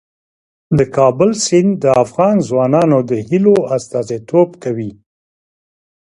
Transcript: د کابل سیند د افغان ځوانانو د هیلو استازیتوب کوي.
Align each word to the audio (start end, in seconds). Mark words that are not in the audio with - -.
د 0.77 0.79
کابل 0.95 1.31
سیند 1.45 1.71
د 1.83 1.85
افغان 2.03 2.35
ځوانانو 2.47 2.97
د 3.09 3.11
هیلو 3.27 3.55
استازیتوب 3.75 4.49
کوي. 4.63 4.91